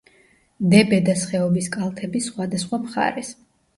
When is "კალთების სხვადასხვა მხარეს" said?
1.77-3.35